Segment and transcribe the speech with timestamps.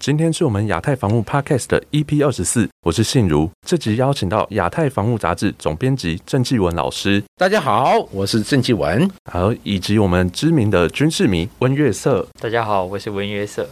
[0.00, 3.50] 今天是我们亚太防务 Podcast 的 EP 二十四，我是信如。
[3.66, 12.24] 这集邀请到亚太防务杂志总编辑郑继文老师，大家好，我是郑继文，好，以及我们知名的军事迷温月色。
[12.40, 13.68] 大家好，我是温月色。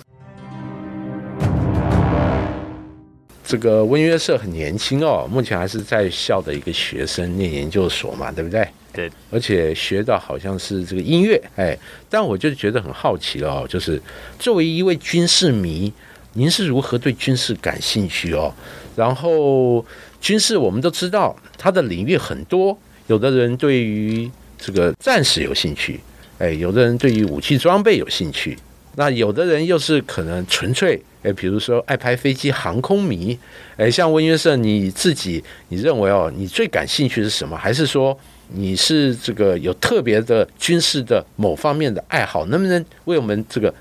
[3.45, 8.66] 这个温约瑟很年轻哦，目前还是在校的一个学生，念研究所嘛，对不对？
[8.92, 11.78] 对，而且学的好像是这个音乐，哎，
[12.10, 14.02] 但我就觉得很好奇了哦，就是
[14.40, 15.92] 作为一位军事迷，
[16.36, 18.52] 您是如何对军事感兴趣哦？
[18.95, 19.84] 然后
[20.20, 25.98] 军事我们都知道，它的领域很多，有的人对于这个战士有兴趣，
[26.38, 28.57] 哎，有的人对于武器装备有兴趣，
[28.96, 33.38] 那有的人又是可能纯粹，哎，比如说爱拍飞机、航空迷，
[33.79, 37.57] 哎，像温约瑟，你自己你认为哦，你最感兴趣是什么？
[37.57, 38.16] 还是说
[38.48, 42.45] 你是这个有特别的军事的某方面的爱好？
[42.46, 43.73] 能不能为我们这个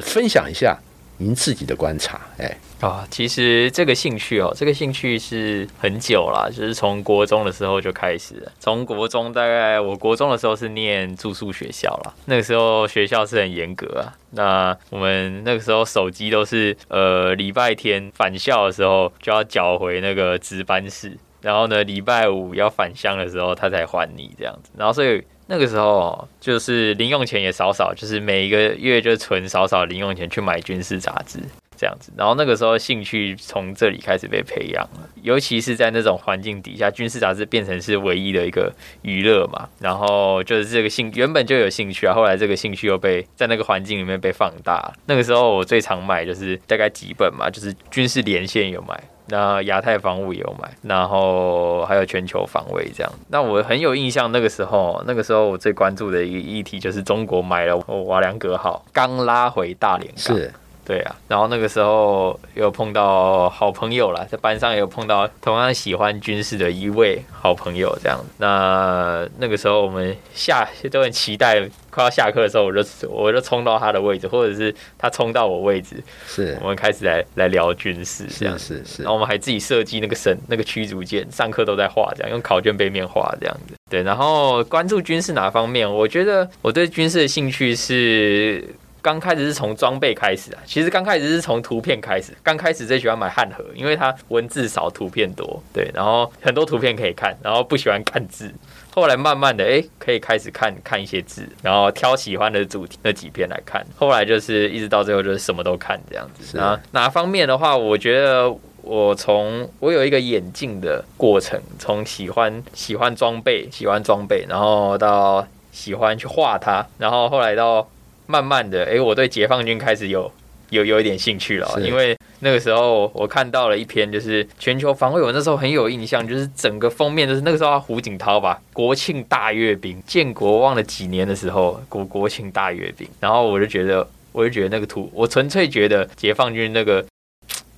[0.00, 0.78] 分享一下
[1.18, 2.20] 您自己的观察？
[2.38, 8.46] 哎，啊，其实这个兴趣哦，这个兴趣是很久了，就是从国中的时候就开始。
[8.58, 14.12] 从国中大概我国中的时候是念住宿学校啦，那个时候学校是很严格啊。
[14.30, 24.70] 那我们那个时候手机都是呃礼拜天返校的时候就要缴回那个值班室，然后呢礼拜五要返乡的时候他才还你这样子。
[24.76, 31.40] 然后所以那个时候就是零用钱也少少，就是每一个月就存少少零用钱去买军事杂志。
[31.76, 39.68] 这样子，然后那个时候兴趣从这里开始被培养了，尤其是在那种环境底下，军事杂志变成是唯一的一个娱乐嘛。
[39.80, 44.92] 然后就是这个兴原本就有兴趣啊，后来这个兴趣又被在那个环境里面被放大。
[45.06, 53.12] 那个时候我最常买就是大概几本嘛，就是军事连线有买，那亚太防务也有买，然后还有全球防卫这样。
[53.28, 57.76] 那我很有印象，那个时候那个时候我最关注的一个议题就是中国买了
[58.06, 60.36] 瓦良格号，刚拉回大连港。
[60.36, 60.52] 是
[60.84, 68.22] 对啊，然后那个时候有碰到好朋友啦，在班上也有碰到同样喜欢军事的一位好朋友，这样。
[68.36, 78.58] 那那个时候我们下都很期待，快要下课的时候，我就我就冲到他的位置，或者是他冲到我位置，是我们开始来来聊军事这样。
[78.58, 83.74] 是是然后我们还自己设计那个神那个驱逐舰，上课都在画，这样用考卷背面画这样子。
[83.88, 85.90] 对，然后关注军事哪方面？
[85.90, 88.62] 我觉得我对军事的兴趣是。
[89.04, 92.32] 刚开始是从装备开始啊，其实刚开始是从图片开始。
[92.42, 98.50] 刚开始最喜欢买汉盒，因为它文字少，图片多，对，然后很多图片可以看，然后不喜欢看字。
[98.94, 103.86] 后来慢慢的，哎，可以开始看看一些字，然后挑喜欢的主题那几篇来看。
[103.94, 106.56] 后来就是一直到最后就是什么都看这样子。
[106.58, 108.50] 啊哪方面的话，我觉得
[108.80, 117.86] 我从我有一个演进的过程，从喜欢喜欢装备，喜欢装备，然后到喜欢去画它，然后后来到。
[118.26, 120.30] 慢慢的，哎，我对解放军开始有
[120.70, 137.04] 有有一点兴趣了，因为那个时候我看到了一篇，就是全球防卫，我那时候很有印象，就是整个封面都是那个时候胡锦涛吧，国庆大阅兵，建国忘了几年的时候，国国庆大阅兵，然后我就觉得，我就觉得那个图，我纯粹觉得解放军那个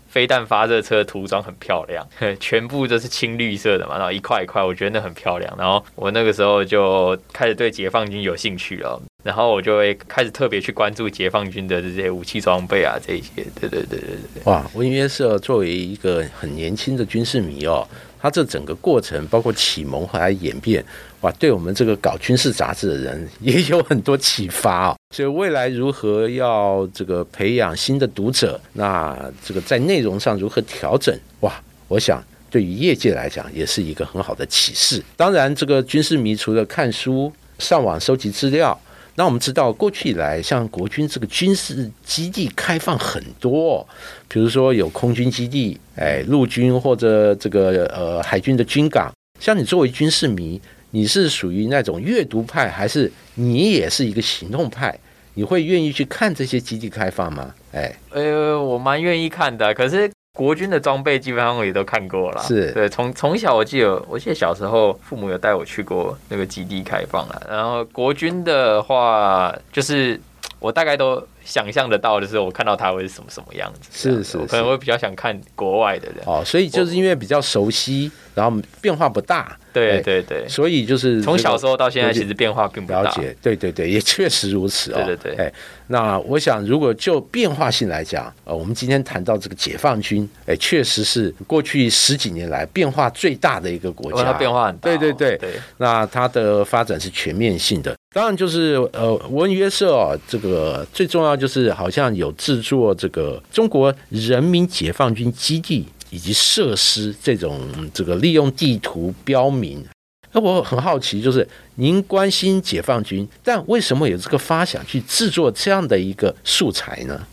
[0.08, 2.06] 飞弹发射车涂装很漂亮，
[2.40, 9.00] 全部都是青绿色的嘛，然后一块一块，我觉得那很漂亮，然后我那个时候就开始对解放军有兴趣了。
[9.26, 14.42] 然后我就会开始特别去关注解放军的这些武器装备啊，这些，对对对对对。
[14.44, 17.84] 哇，文约瑟作为一个很年轻的军事迷哦，
[18.20, 20.84] 他这整个过程包括启蒙和演变，
[21.22, 24.96] 哇，对我们这个搞军事杂志的人也有很多启发哦。
[25.12, 31.52] 所以未来如何要这个培养新的读者，那这个在内容上如何调整，哇，
[31.88, 35.02] 我想对于业界来讲也是一个很好的启示。
[35.16, 38.80] 当然，这个军事迷除了看书、上网收集资料。
[39.18, 43.86] 那我们知道，过去以来，像国军这个军事基地开放很多，
[44.28, 49.10] 比如说有空军基地，哎，陆军或者这个呃海军的军港。
[49.40, 50.60] 像你作为军事迷，
[50.90, 54.98] 你是属于那种阅读派，还是你也是一个行动派？
[55.34, 57.54] 你会愿意去看这些基地开放吗？
[57.72, 60.10] 哎，呃，我蛮愿意看的，可是。
[60.36, 62.86] 国军的装备基本上我也都看过了，是对。
[62.88, 67.42] 从从小我记得，我记得小时候父母有带我去过那个基地开放了。
[67.48, 70.20] 然后国军的话，就是
[70.60, 73.88] 我大概都想象得到，的是我看到他会是什么什么样子。
[73.92, 76.16] 是是可能会比较想看国外的人。
[76.26, 83.02] 哦，所以就是因为比较熟悉，然后变化不大，对哎对对，所以就是从小时候到现在，其实变化并不大。
[83.02, 84.96] 了解，对对对，也确实如此哦。
[84.96, 85.52] 对对对哎，
[85.86, 94.98] 那我想，如果就变化性来讲，呃，我们今天谈到这个解放军，哎，确实是过去十几年来变化最大的一个国家，变化很大哦。
[94.98, 107.60] 对对对对，那它的发展是全面性的，当然就是呃，文约社哦，这个最重要就是好像有制作这个中国人民解放军基地以及设施这种
[107.92, 109.84] 这个利用地图标明。
[110.32, 111.46] 那我很好奇，就是
[111.76, 117.26] 您关心解放军，但为什么有这个发想去制作这样的一个素材呢？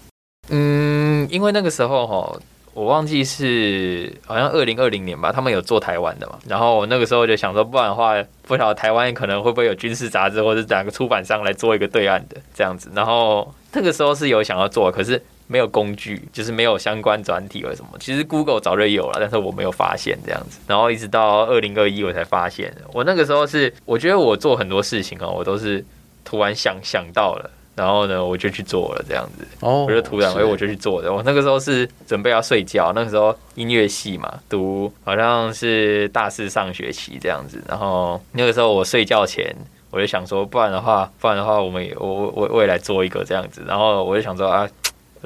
[0.49, 2.39] 嗯，因为那个时候哈，
[2.73, 6.39] 我忘记是好像二零二零年吧，他们有做台湾的嘛。
[6.47, 8.15] 然后我那个时候就想说，不然的话，
[8.47, 12.89] 不晓得台湾可能会不会有军事杂志或者哪个出版商来做一个对岸的这样子。
[12.95, 17.89] 然后那个时候是有想要做，可是没有工具，就是没有相关专题或者什么。
[17.99, 20.59] 其实 Google 早就有了，但是我没有发现这样子。
[20.67, 25.85] 然后一直到二零二一我才发现，我那个时候是我觉得我做很多事情哦，我都是
[26.25, 27.51] 突然想想到了。
[27.75, 29.47] 然后呢，我就去做了这样子。
[29.61, 31.11] 哦我就突然，哎，我就去做的。
[31.11, 37.63] 我那个时候是准备要睡觉，那个时候音乐系嘛，读好像是大四上学期这样子。
[37.67, 39.55] 然后那个时候我睡觉前，
[39.89, 43.63] 我就想说，不然的话，不然的话，我们也我我我我也来做一个这样子。
[43.67, 44.69] 然后我就想说啊。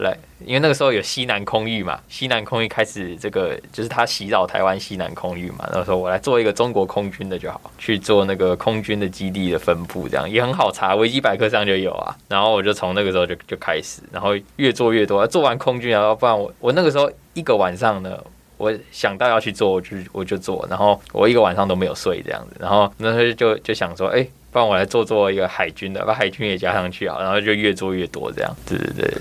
[0.01, 0.15] 来，
[0.45, 12.15] 因为那个时候有西南空域嘛，西南空域开始这个就是他袭扰台湾西南空域嘛，那时候我来做一个中国空军的就好，去做那个空军的基地的分布，这样也很好查，维基百科上就有啊。
[12.27, 18.17] 然后我就从那个时候就就开始，然后越做越多，做完空军，然后不然我我那个时候一个晚上呢。
[18.59, 29.11] 我想到要去做，我就我就做，然后我一个晚上都没有睡这样子，然后那时候就就想说，哎、不然我来做做一个海军的，把海军也加上去啊，然后就越做越多这样，对对，对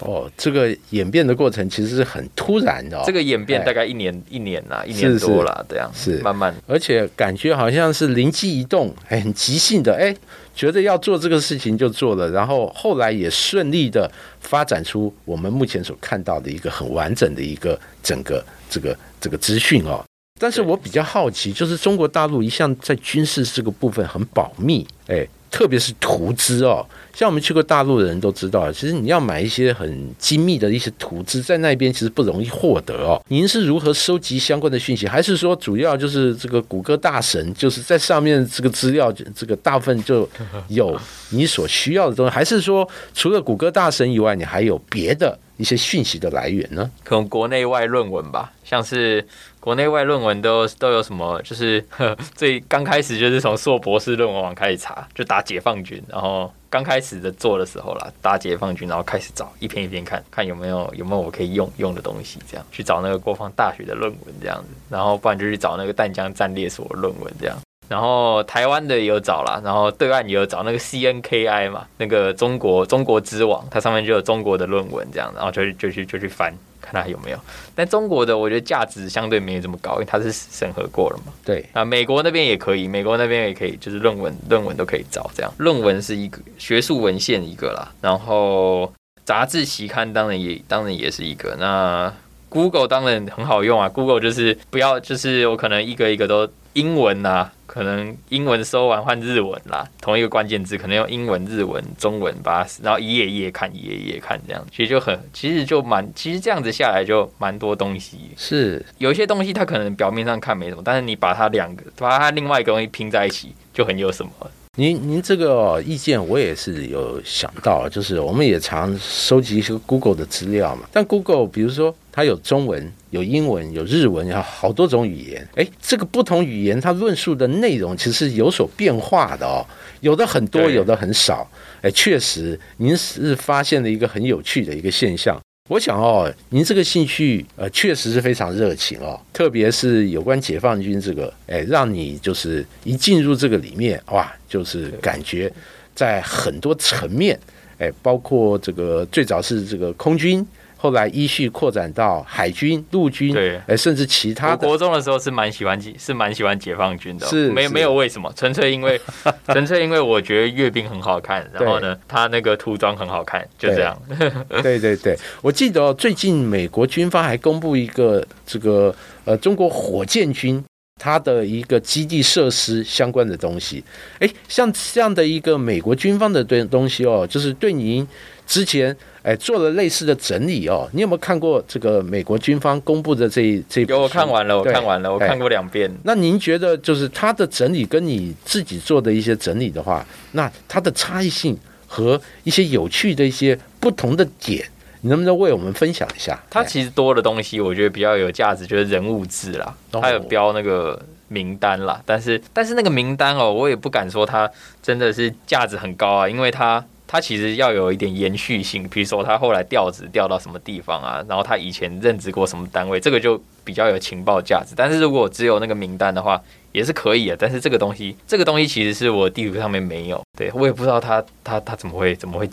[0.00, 3.64] 哦，这个演变的过程其实是很突然的、哦，这个演变哎。
[3.64, 6.18] 大概一年一年啦，一年多啦，这样是。
[6.18, 6.54] 慢慢。
[6.66, 10.14] 而且感觉好像是灵机一动，哎，很即兴的，哎，
[10.54, 20.04] 觉得要做这个事情就做了，然后后来也顺利的发展出我们目前所看到的一个很完整的一个整个这个这个资讯哦。
[20.40, 26.84] 但是我比较好奇，就是中国大陆一向在军事这个部分很保密，哎，特别是图资哦。
[27.14, 33.22] 像我们去过大陆的人都知道，其实你要买一些很精密的一些图资，在那边其实不容易获得哦。
[33.28, 35.06] 您是如何收集相关的讯息？
[35.06, 40.28] 还是说主要就是这个谷歌大神，就是在上面这个资料，这个大部分就
[40.66, 42.30] 有你所需要的东西？
[42.34, 46.90] 还是说除了谷歌大神以外，你还有别的一些讯息的来源呢？
[47.02, 49.26] 可能国内外论文吧，像是
[49.60, 67.56] 国内外论文都都有什么，就是呵 最刚开始就是从硕博士论文网开始查，就打解放军，然后刚开始的做的时候啦，打解放军，然后开始找一篇一篇看，看有没有有没有我可以用用的东西，这样去找那个国防大学的论文这样子，然后不然就去找那个淡江战列所论文这样。
[67.88, 77.38] 然后台湾的也有找啦，然后对岸也有找那个 CNKI 嘛，那个中国中国之网，它上面就有中国的论文这样，然后就去就去就去翻，看它有没有。
[77.74, 81.32] 但中国的我觉得价值相对没有这么高，因为它是审核过了嘛。
[81.44, 85.52] 对，啊，美国那边也可以，美国那边也可以，就是论文论文都可以找这样。
[85.58, 88.92] 论文是一个学术文献一个啦，然后
[89.24, 91.54] 杂志期刊当然也当然也是一个。
[91.58, 92.12] 那
[92.48, 108.30] Google 当然很好用啊，Google 就是不要就是我可能一个一个都英文呐、可能英文搜完换日文啦，同一个关键字可能用英文、日文、中文把它，然后一页一页看，一页一页看这样，其实就很，其实就蛮，其实这样子下来就蛮多东西。
[108.36, 114.30] 是有一些东西它可能表面上看没什么，但是你把它两个，把它另外一个东西拼在一起，就很有什么。
[114.76, 120.82] 您您这个哦意见我也是有想到，就是我们也常收集一些 Google 的资料嘛。
[120.92, 125.46] 但 Google 比如说它有中文、有英文、有日文，有好多种语言。
[125.54, 129.64] 诶，这个不同语言它论述的内容其实有所变化的哦，
[130.00, 131.48] 有的很多，有的很少。
[131.82, 135.40] 诶，确实，您是发现了一个很有趣的一个现象。
[135.70, 145.50] 我想哦，您这个兴趣呃确实是非常热情哦，特别是有关解放军这个，哎，让你就是一进入这个里面哇，就是感觉
[145.94, 147.40] 在很多层面，
[147.78, 150.46] 哎，包括这个最早是这个空军，
[150.84, 153.58] 后来依序扩展到海军、陆军，对。
[153.66, 157.52] 哎，甚至其他我的，国中的时候是蛮喜欢，是蛮喜欢解放军的哦，是是。
[157.52, 159.00] 没没有为什么，纯粹因为
[159.48, 163.98] 纯粹因为我觉得阅兵很好看，然后呢，他那个涂装很好看，就这样。
[164.62, 170.62] 对对对，我记得、哦、最近美国军方还公布一个这个呃中国火箭军
[171.00, 173.82] 它的一个基地设施相关的东西。
[174.18, 178.06] 哎，像这样的一个美国军方的对东西哦，就是对您
[178.46, 180.88] 之前哎做了类似的整理哦。
[180.92, 183.82] 你有没有看过这个美国军方公布的这一这？
[183.84, 185.90] 有，我看完了，我看完了，我看过两遍。
[186.04, 194.64] 那您觉得就是它的整理跟你自己做的一些整理的话，那它的差异性和一些有趣的一些不同的点？
[195.00, 196.42] 你能不能为我们分享一下？
[196.48, 200.98] 它其实多的东西，我觉得比较有价值，就是人物志啦，还有标那个
[201.28, 202.00] 名单啦。
[202.06, 204.50] 但是，但是那个名单哦，我也不敢说它
[204.82, 206.82] 真的是价值很高啊，因为它
[207.14, 214.74] 他其实要有一点延续性，比如说他后来调职调到什么地方啊，然后他以前任职过什么单位，这个就比较有情报价值。
[214.76, 216.42] 但是如果只有那个名单的话，
[216.72, 222.50] 也是可以的，但是这个东西，这个东西其实是我地图上面没有，对我也不知道他他他怎么会怎么会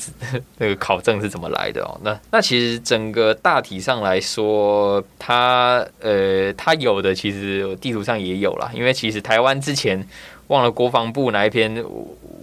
[0.59, 1.99] 那个考证是怎么来的哦。
[2.03, 7.01] 那那其实整个大体上来说，他呃他有。
[7.01, 10.07] 的其实地图上也有啦，因为其实台湾之前
[10.49, 11.83] 忘了国防部哪一篇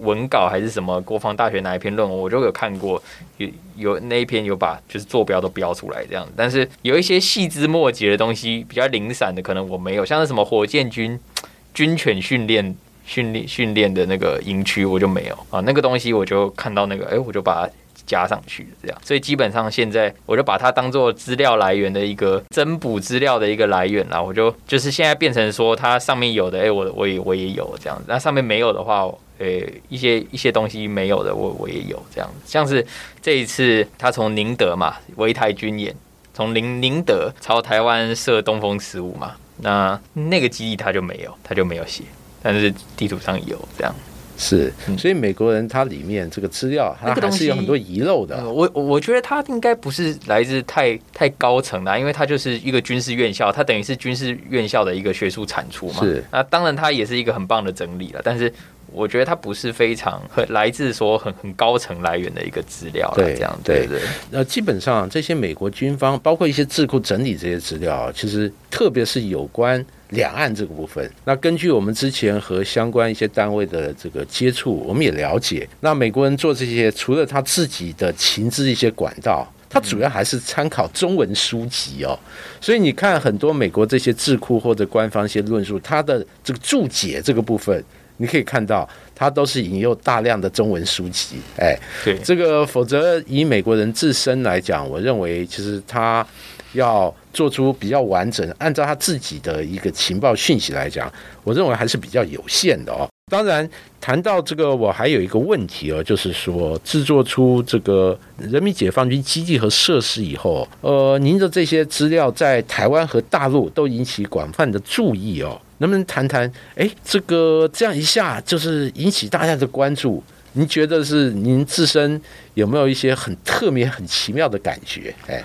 [0.01, 3.03] 文稿还是什么国防大学哪一篇论文，我就有看过，
[3.37, 11.19] 有有那一篇有把就是坐标都标出来这样，但是有一些细枝末节的东西比较零散的，可能我没有，像是什么火箭军。
[11.75, 12.75] 军犬训练
[13.05, 17.73] 训练训练的那个营区我就没有啊，那个东西我就看到那个，哎，我就把它
[18.05, 18.99] 加上去这样。
[19.05, 24.21] 所以基本上现在我就把它当做资料来源的一个增补资料的一个来源啦。
[24.21, 28.07] 我就就是现在变成说，它上面有的，哎，我我也我也有这样子。
[28.09, 29.09] 那上面没有的话，
[29.39, 29.47] 呃，
[29.89, 32.41] 一些一些东西没有的，我我也有这样子。
[32.45, 32.85] 像是
[33.23, 35.95] 这一次他从宁德嘛，围台军演，
[36.35, 39.35] 从宁宁德朝台湾射东风十五嘛。
[39.61, 42.05] 那那个基地他就没有，他就没有写，
[42.43, 43.95] 但是地图上有这样。
[44.37, 48.49] 是，所以美国人他里面这个资料，他还是有很多遗漏的。
[48.49, 56.01] 我我觉得他应该不是来自太太高层的，因为他就是一个军事院校，他等于是军事院校的一个学术产出嘛。
[56.05, 58.53] 是，那当然他也是一个很棒的整理了，但是。
[58.93, 64.01] 我觉得它不是非常很来自说很很高层来源的一个资料，对这样对对。
[64.31, 71.11] 那基本上这些美国军方，包括一些智库整理这些资料，其实特别是有关两岸这个部分。
[71.25, 82.19] 那根据我们之前和相关一些单位的这个接触，我们也了解，那美国人做这些，除了他自己的情资一些管道，他主要还是参考中文书籍哦。
[82.59, 87.85] 所以你看很多美国这些智库或者官方一些论述，它的这个注解这个部分。
[88.19, 96.27] 你可以看到，它都是引用大量的中文书籍，哎，对，这个否则以美国人自身来讲，我认为其实他
[96.75, 101.11] 要做出比较完整，按照他自己的一个情报讯息来讲，
[101.43, 103.09] 我认为还是比较有限的哦。
[103.29, 103.69] 当然，
[104.01, 115.61] 谈到这个，我还有一个问题哦，就是说制作出这个人民解放军基地和设施以后，呃，您的这些资料在台湾和大陆都引起广泛的注意哦。
[115.81, 116.51] 能不能谈谈？
[116.75, 120.23] 哎，这个这样一下就是引起大家的关注。
[120.55, 122.21] 您觉得是您自身
[122.55, 125.15] 有没有一些很特别、很奇妙的感觉？
[125.29, 125.45] 哎，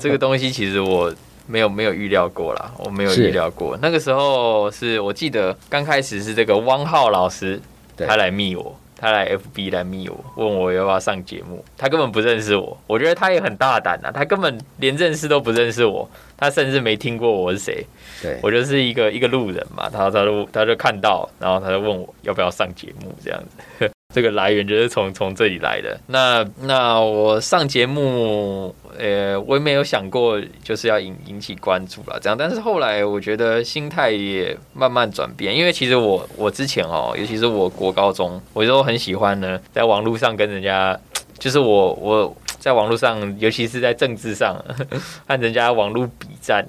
[0.00, 1.14] 这个东西其实我
[1.46, 3.76] 没有没有预料过啦，我没有预料过。
[3.82, 7.60] 那个时候是我记得刚开始是这个汪浩老师
[7.96, 11.64] 他来密我，他来 FB 来密我，问我要不要上节目。
[11.76, 17.84] 他根本不认识我，我觉得他也很大胆啊，他根本连认识都不认识我，他甚至没听过我是谁。
[18.22, 23.42] 对我就是一个一个路人嘛，他他就他就看到，然后他就问我要不要上节目这样
[23.78, 23.90] 子。
[24.12, 25.98] 这个来源就是从从这里来的。
[26.06, 32.36] 那那我上节目，呃，我也没有想过就是要引引起关注了这样。
[32.36, 40.98] 但是后来我觉得心态也慢慢转变，因为其实我我之前哦，尤其是我国高中，我都很喜欢呢，在网络上跟人家，
[41.38, 44.56] 就是我我在网络上，尤其是在政治上
[45.26, 46.66] 和人家网络比战。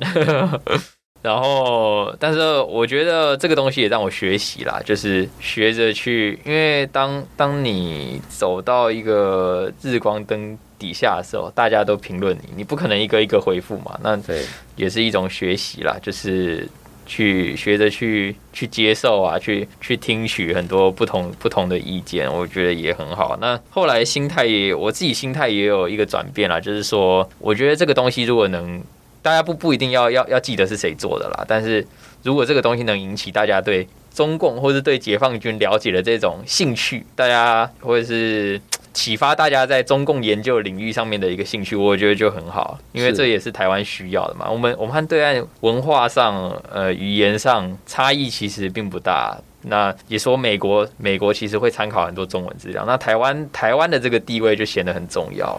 [1.23, 14.43] 然后，但是我觉得这个东西也让我学习啦，就是学着去，因为当当你走到一个日光灯底下的时候，大家都评论你，你不可能一个一个回复嘛，那对，
[14.75, 16.67] 也是一种学习啦，就是
[17.05, 23.37] 去学着去去接受啊，去去听取很多不同不同的意见，我觉得也很好。
[23.39, 28.83] 那后来心态也，我自己心态也有一个转变啦，就是说，我觉得这个东西如果能。
[29.23, 31.83] 大家不不一定要要要记得是谁做的啦，但是
[32.21, 38.61] 如果这个东西能引起大家对中共或是对解放军了解的这种兴趣，大家或者是
[38.93, 44.47] 启发大家在中共研究领域上面的一个兴趣，我觉得就很好，因为这也是台湾需要的嘛。
[44.51, 49.39] 我们我们和对岸文化上、呃语言上差异其实并不大。
[49.63, 52.83] 那也说美国，美国其实会参考很多中文资料。
[52.85, 55.53] 那台湾，台湾的这个地位就显得很重要。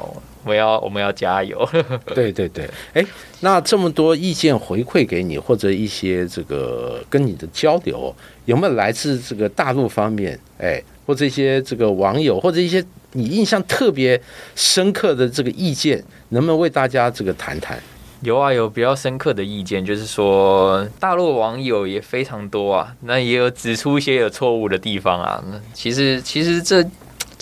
[0.44, 1.66] 我们要，我们要加油。
[2.14, 3.04] 对 对对，哎，
[3.40, 10.38] 那这么多意见回馈给你，或者一些这个跟你的交流，有没有来自这个大陆方面？
[10.58, 14.20] 哎，或者一些这个网友，或者一些你印象特别
[14.54, 17.82] 深刻的这个意见，能不能为大家这个谈谈？
[18.24, 25.44] 有啊，有比较深刻的意见，就是说大陆网友也非常多啊，那也有指出一些有错误的地方啊。
[25.50, 26.82] 那其实其实这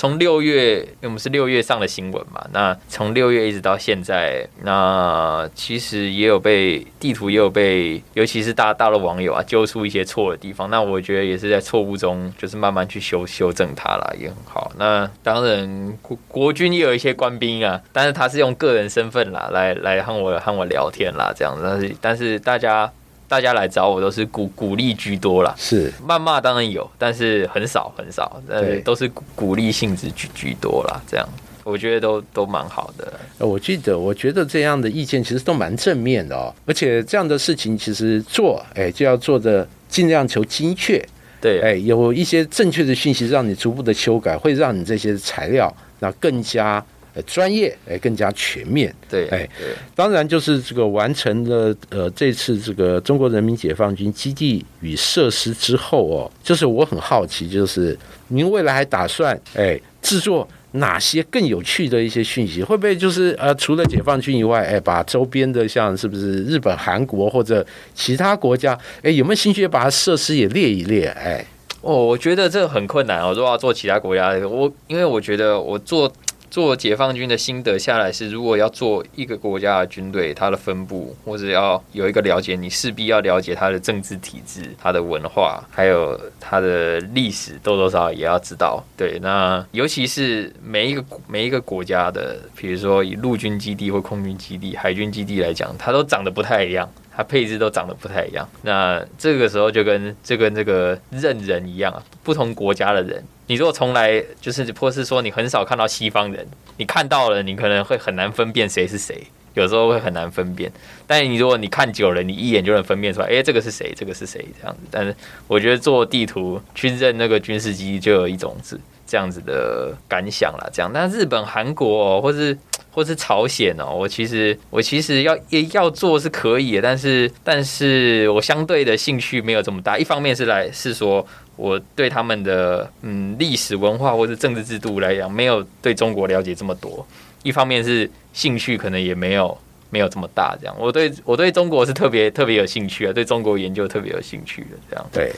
[0.02, 10.68] 从六月，我们是六月上的新闻嘛，那从六月一直到现在，那其实也有被地图也有被，尤其是大大陆网友啊，揪出一些错的地方。
[10.70, 14.72] 那我觉得也是在错误中，就是慢慢去修修正它啦，也很好。
[14.76, 21.62] 那当然国国军也有一些官兵啊，但是他是用个人身份啦，来来和我和我聊天啦，这样子。
[21.62, 22.92] 但是但是大家
[23.32, 25.54] 大家来找我都是鼓鼓励居多啦。
[25.56, 31.00] 是谩骂当然有，但是很少很少，呃对，都是鼓鼓励性质居居多啦。
[31.08, 31.26] 这样
[31.64, 33.10] 我觉得都都蛮好的。
[33.38, 41.02] 呃我记得，我觉得这样的意见其实都蛮正面的哦，而且这样的事情其实做，哎，就要做的尽量求精确，
[41.40, 48.94] 对，哎，有一些正确的讯息，让你逐步的修改，会让你这些材料那更加呃专业，哎，更加全面。
[49.08, 57.96] 对，哎对，当然，就是这个完成了呃这次这个中国人民解放军基地与设施之后哦，就是我很好奇，就是
[58.28, 62.62] 您未来还打算哎制作哪些更有趣的一些讯息？
[62.62, 67.64] 会不会就是呃除了解放军以外，哎把周边的像是不是日本、韩国或者
[67.94, 71.08] 其他国家，哎有没有兴趣把它设施也列一列？
[71.08, 71.44] 哎，
[71.82, 73.34] 哦，我觉得这很困难哦。
[73.34, 76.10] 如果要做其他国家的，我因为我觉得我做
[76.52, 88.84] 做解放军的心得下来是，如果要做一个国家的军队，它的分布或者要有一个了解，你势必要了解它的政治体制、它的文化，还有它的历史，多多少少也要知道。
[88.98, 96.86] 对，那尤其是每一个每一个国家的，比如说以陆军基地或空军基地、海军基地来讲，它都长得不太一样。
[97.14, 106.46] 它配置都长得不太一样，那这个时候就跟这跟这个认人一样啊，不同国家的人，你如果从来就是或是说你很少看到西方人，
[106.76, 109.22] 你看到了，你可能会很难分辨谁是谁，
[109.54, 110.72] 有时候会很难分辨。
[111.06, 114.80] 但你如果你看久了，你一眼就能分辨出来，诶，这个是谁，这个是谁这样子。
[114.90, 115.14] 但是
[115.46, 120.70] 我觉得做地图去认那个军事基地，就有一种是这样子的感想啦。
[120.72, 122.56] 这样，但日本、韩国、哦、或是
[122.94, 129.96] 或是朝鲜哦，我其实我其实要也要做是可以的，但是但是我相对的兴趣没有这么大。
[129.96, 137.04] 一方面是来是说我对他们的嗯历史文化或者政治制度来讲，没有对中国了解这么多；
[137.42, 139.56] 一方面是兴趣可能也没有
[139.90, 140.56] 没有这么大。
[140.60, 145.06] 这样，我对我对中国是特别特别有兴趣啊，对中国研究特别有兴趣的这样。
[145.12, 145.32] 对。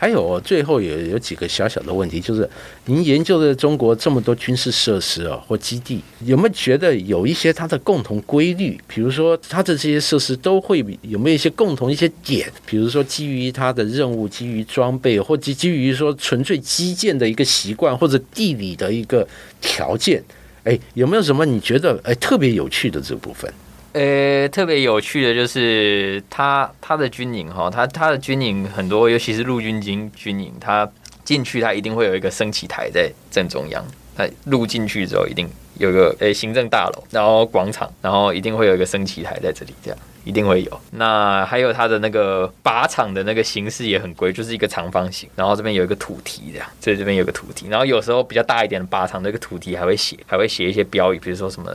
[0.00, 2.48] 还有最后有有几个小小的问题，就是
[2.86, 8.80] 您研究的中国这么多军事设施啊或基地，有没有觉得有一些它的共同规律？
[8.88, 12.50] 比如说它的这些设施都会有没有一些共同一些点？
[12.64, 19.28] 比如说基于它的任务、基于装备，或基基于说纯粹基建的一个习惯，或者地理的一个
[19.60, 20.24] 条件？
[20.64, 23.52] 哎，有没有什么你觉得哎特别有趣的这部分？
[23.92, 30.88] 呃，特别有趣的就是它它的军营哈，它它的军营很多，尤其是陆军军军营，它
[31.24, 33.84] 进去它一定会有一个升旗台在正中央。
[34.16, 35.48] 它入进去之后，一定
[35.78, 40.80] 有个诶、行政大楼，然后广场，然后一定会有一个升旗台在这里，这样一定会有。
[40.92, 51.72] 那还有它的那个靶场的那个形式也很规，就是一个长方形，然后这边有一个土梯这样，这这边有个土梯，然后有时候比较大一点的靶场，那个土梯还会写，还会写一些标语，比如说什么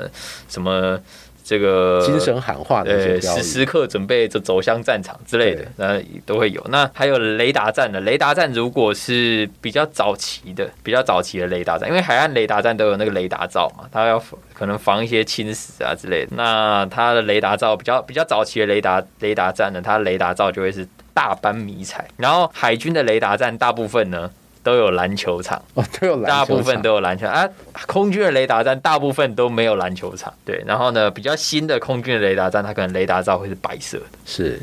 [0.48, 0.98] 什么。
[1.46, 6.66] 这个精神喊话的一时时刻准备着走向战场之类的对，那都会有。
[6.70, 14.22] 那还有雷达站的，雷达站如果是比较早期的、比较早期的雷达站，因为海岸雷达站都有那个雷达罩嘛，它要
[14.56, 16.32] 可能防一些侵蚀啊之类的。
[16.36, 22.08] 那它的雷达罩比较比较早期的雷达雷达站呢，它的雷达罩就会是大斑迷彩。
[22.18, 24.32] 然后海军的雷达站大部分呢
[24.66, 25.62] 都有篮球场。
[25.76, 27.48] 哦，都有篮球大部分都有篮球啊，
[27.86, 30.34] 空军的雷达站大部分都没有篮球场。
[30.44, 34.60] 对，然后呢，比较新的空军的雷达站，它可能雷达罩会是白色的，是。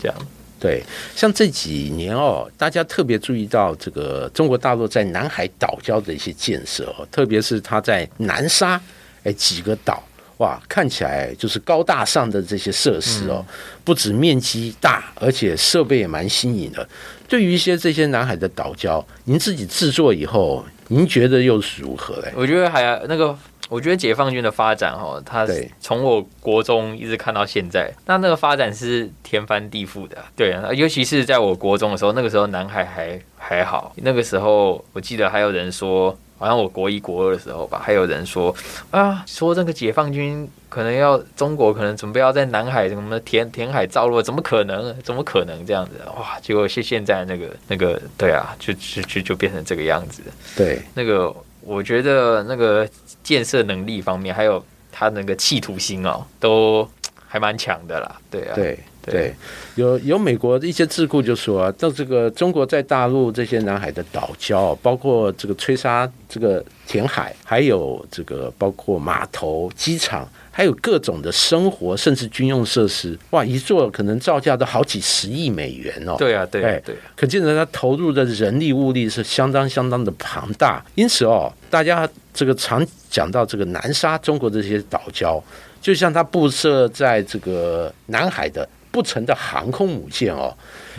[0.00, 0.16] 这样。
[0.60, 0.82] 对，
[1.16, 8.80] 像这几年哦，大家特别注意到这个中国大陆在南海岛礁的一些建设哦，特别是它在南沙
[9.24, 10.02] 哎几个岛。
[10.38, 13.44] 哇，看起来就是高大上的这些设施哦，
[13.84, 16.88] 不止面积大，而且设备也蛮新颖的。
[17.28, 22.32] 对于一些这些南海的岛礁，您自己制作以后您觉得又是如何嘞？
[22.36, 23.36] 我觉得还那个，
[23.68, 25.44] 我觉得解放军的发展哈，它
[25.80, 30.16] 从我国中一直看到现在，那那个发展是天翻地覆的。
[30.36, 36.16] 对啊，尤其是在我国中的时候，那个时候南海还还好，那个时候我记得还有人说。
[36.38, 38.54] 好像我国一国二的时候吧，还有人说
[38.90, 44.94] 啊，说这个解放军可能要中国可能准备要在南海什么填填海造陆，怎么可能？
[45.02, 45.94] 怎么可能这样子？
[46.16, 46.38] 哇！
[46.40, 50.22] 结果现现在那个那个对啊，就就就就变成这个样子。
[50.56, 52.88] 对，那个我觉得那个
[53.22, 56.88] 建设能力方面，还有他那个企图心哦，都
[57.26, 58.16] 还蛮强的啦。
[58.30, 58.78] 对啊，对。
[59.10, 59.34] 对，
[59.76, 76.16] 有有美国的一些智库就说啊，到这个中国在大陆这些南海的岛礁，包括这个吹沙、这个填海，还有这个包括码头、机场，还有各种的生活甚至军用设施，哇，一座可能造价都好几十亿美元哦。
[76.18, 80.84] 对啊，对，对，可见得他投入的人力物力是相当相当的庞大。
[80.94, 85.40] 因此哦，大家这个常讲到这个南沙中国这些岛礁，
[85.80, 88.68] 就像它布设在这个南海的。
[88.98, 90.52] 不成的航空母舰哦，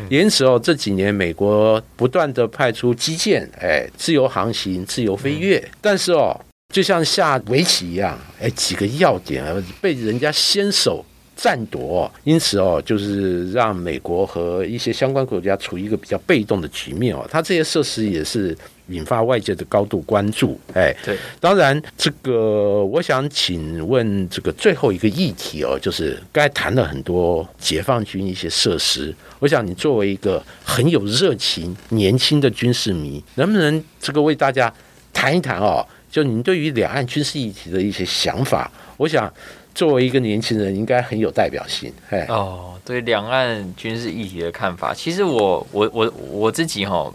[0.10, 6.34] 因此哦，这几年美国不断的派出基建，哎，自由航行、自由飞跃，但是哦，
[6.74, 9.44] 就像下围棋一样，哎，几个要点
[9.82, 11.04] 被人家先手
[11.36, 18.58] 占夺，因此哦，就是让美国和一些相关国家处于一个比较被动的局面哦，它这些设施也是。
[18.90, 34.74] 引发外界的高度关注，哎，对，当然，这个我想请问这个最后一个议题哦，就是刚才谈了很多解放军一些设施，我想你作为一个很有热情、年轻的军事迷，能不能这个为大家
[35.14, 35.86] 谈一谈哦？
[36.12, 39.32] 就您对于两岸军事议题的一些想法，我想
[39.76, 47.14] 作为一个年轻人，应该很有代表性，哎，哦，对两岸军事议题的看法，其实我我我我自己哈。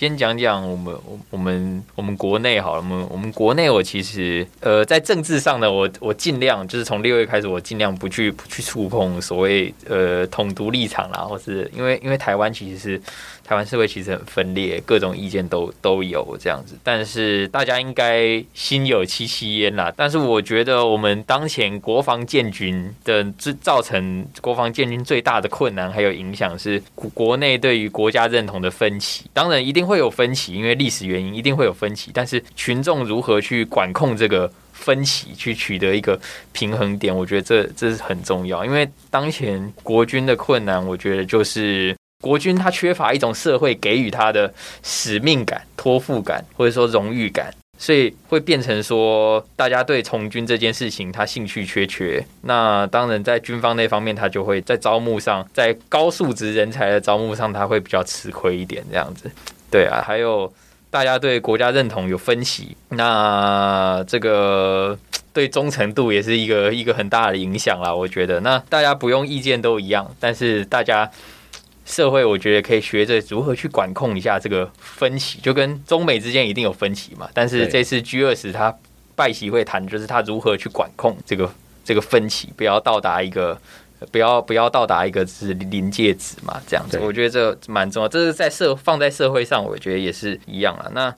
[0.00, 13.02] 先讲讲我们我我们我们国内好了，我们我们国内我其实呃在政治上呢，我我尽量就是从六月开始，我尽量不去不去触碰所谓呃统独立场啦，或是因为因为台湾其实是。
[13.50, 19.92] 台湾社会其实很分裂，各种意见都都有这样子，但是大家应该心有戚戚焉啦。
[19.96, 29.24] 但是我觉得我们当前国防建军的制造成国防建军最大的困难还有影响是国内对于国家认同的分歧。
[29.32, 32.12] 当然一定会有分歧，因为历史原因一定会有分歧。
[32.14, 36.16] 但是群众如何去管控这个分歧，去取得一个
[36.52, 38.64] 平衡点，我觉得这这是很重要。
[38.64, 41.96] 因为当前国军的困难，我觉得就是。
[42.20, 44.52] 国军他缺乏一种社会给予他的
[44.82, 52.22] 使命感、托付感，或者说荣誉感，所以会变成说，大家对从军这件事情他兴趣缺缺。
[52.42, 58.84] 那当然，在军方那方面，他就会在招募上，在高素质人才的招募上，他会比较吃亏一点。
[58.90, 59.30] 这样子，
[59.70, 60.52] 对啊，还有
[60.90, 64.98] 大家对国家认同有分歧，那这个
[65.32, 67.94] 对忠诚度也是一个一个很大的影响啦。
[67.94, 71.10] 我觉得，那大家不用意见都一样，但是大家。
[71.90, 77.28] 社会我觉得可以学着如何去管控一下这个分歧，就跟中美之间一定有分歧嘛。
[77.34, 78.74] 但是这次 G 二十他
[79.16, 81.52] 拜习会谈，就是他如何去管控这个
[81.84, 83.60] 这个分歧，不要到达一个
[84.12, 86.62] 不要不要到达一个是临界值嘛。
[86.66, 88.08] 这样子，我觉得这蛮重要。
[88.08, 90.88] 这是在社放在社会上，我觉得也是一样啊。
[90.94, 91.14] 那。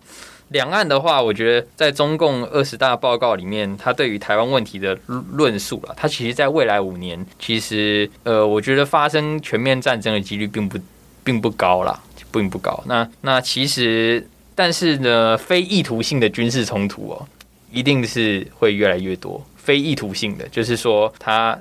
[0.53, 4.97] 两岸的话，我觉得在中共二十大报告里面，他对于台湾问题的
[5.33, 10.79] 论述了，他其实在未来五年，其实呃，我觉得发生全面战争的几率并不
[11.25, 12.83] 并不高啦，并不高。
[12.87, 17.27] 那那其实，但是呢，非意图性的军事冲突哦，
[17.71, 19.45] 一定是会越来越多。
[19.57, 21.59] 非意图性的，就是说，他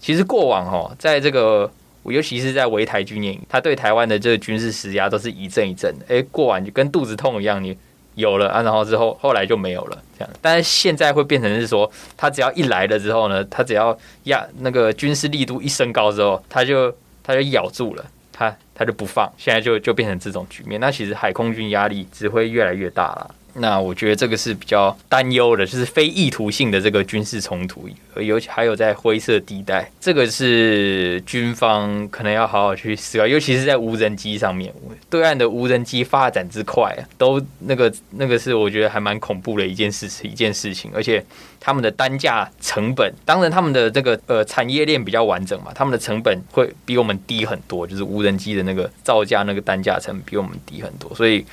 [0.00, 1.70] 其实过往哦，在这个，
[2.04, 6.04] 尤其是在围台军演，他对台湾的这个军事施压都是一阵一阵的。
[6.08, 7.76] 哎，过完就跟肚子痛一样，你。
[8.14, 10.30] 有了啊，然后之后后来就没有了，这样。
[10.42, 19.30] 但是现在会变成是说，他只要一来了之后呢，他只要压那个军事力度一升高之后，他就他就咬住了，他他就不放。
[19.38, 23.34] 现在就就变成这种局面，那其实海空军压力只会越来越大了。
[23.54, 34.72] 那我觉得这个是比较担忧的，就是非意图性的这个军事冲突，尤其还有在灰色地带，这个是军方可能要好好去思考，尤其是在无人机上面，
[35.08, 41.24] 对岸的无人机发展之快啊，都那个那个是我觉得还蛮恐怖的一件事情，一件事情，而且
[41.58, 51.44] 他们的单价成本，当然他们的这个呃产业链比较完整嘛，他们的成本会比我们低很多，就是无人机的那个造价那个单价成本比我们低很多，所以。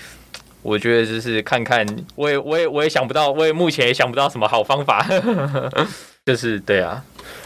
[0.62, 5.08] 我觉得就是看看，我也我也我也想不到，我也目前也想不到什么好方法。
[6.26, 7.02] 就是对啊，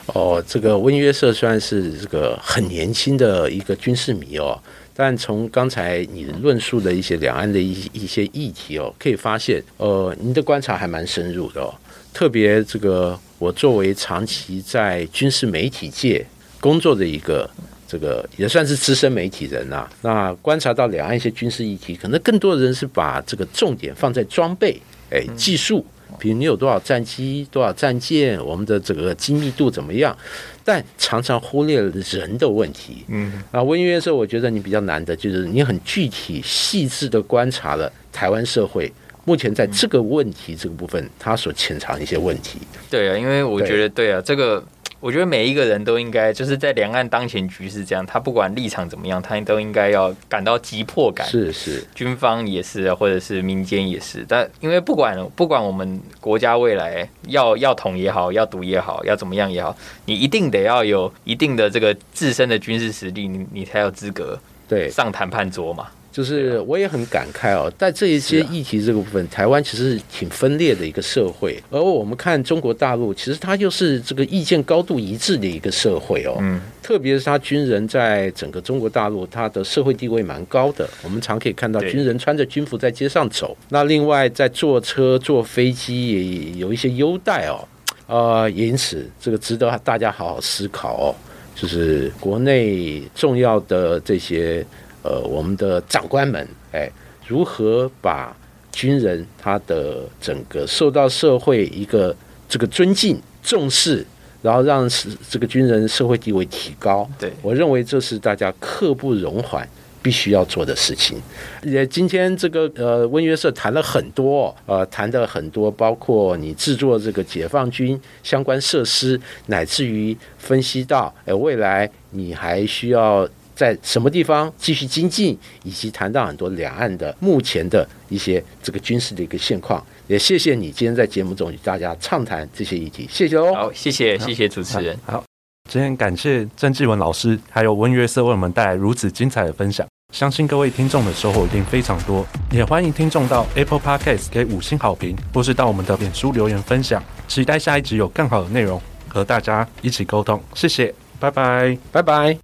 [0.08, 4.60] 哦，这个温约瑟虽然是这个很年轻的一个军事迷哦。
[4.94, 11.74] 但从刚才你论述的一些两岸的一一些议题哦，可以发现，呃，您的观察还蛮深入的哦。
[12.14, 16.26] 特别这个，我作为长期在军事媒体界
[16.60, 17.50] 工作的一个
[17.92, 25.86] 这个也算是资深媒体人呐，那观察到两岸一些军事议题，可能更多的人是把这个重点放在装备，哎，技术。
[26.18, 30.16] 比如你有多少战机、多少战舰，我们的这个精密度怎么样？
[30.64, 33.04] 但常常忽略了人的问题。
[33.10, 38.92] 嗯，啊，温约瑟，我觉得你比较难的就是你很具体、细致的观察了台湾社会
[39.26, 42.60] 目前在这个问题这个部分，它所潜藏一些问题。
[42.90, 44.64] 对啊，因为我觉得，对啊，这个。
[45.02, 51.28] 我觉得每一个人都应该就是在两岸当前局势这样，他不管立场怎么样，他都应该要感到急迫感。
[51.28, 54.24] 是是，军方也是，或者是民间也是。
[54.30, 65.88] 但因为不管不管我们国家未来要要统也好，要独也好，要怎么样也好，你一定得要有一定的这个自身的军事实力，你你才有资格对上谈判桌嘛。
[66.12, 76.36] 就是我也很感慨哦，在这一些议题这个部分，台湾其实是挺分裂的一个社会，而我们看中国大陆，其实它就是这个意见高度一致的一个社会哦。
[76.42, 83.56] 嗯，特别是他军人在整个中国大陆，他的社会地位蛮高的，我们常可以看到军人穿着军服在街上走。
[83.70, 87.66] 那另外在坐车、坐飞机也有一些优待哦，
[88.08, 91.16] 呃，因此这个值得大家好好思考哦，
[91.56, 94.66] 就是国内重要的这些。
[95.04, 96.90] 呃，我们的长官们，哎，
[97.28, 98.36] 如何把
[98.72, 102.16] 军人他的整个受到社会一个
[102.48, 104.06] 这个尊敬、重视，
[104.42, 104.88] 然后让
[105.30, 107.10] 这个军人社会地位提高？
[107.20, 109.68] 对我认为这是大家刻不容缓、
[110.02, 111.22] 必须要做的事情。
[111.64, 123.28] 也今天这个呃温约瑟谈了很多，呃，谈的很多，包括你制作这个解放军相关设施，乃至于分析到，哎，未来你还需要。
[123.56, 133.54] 在什么地方继续精进，以及谈到很多两岸的目前的一些这个军事的一个现况，也谢谢你今天在节目中与大家畅谈这些议题，谢谢哦。
[133.54, 134.98] 好，谢谢谢谢主持人。
[135.06, 135.24] 好，
[135.70, 152.42] 今天感谢郑志文老师还有温约瑟为我们带来如此精彩的分享，相信各位听众的收获一定非常多，也欢迎听众到 Apple Podcast 给五星好评，或是到我们的脸书留言分享，期待下一集有更好的内容和大家一起沟通，谢谢，拜拜，拜拜。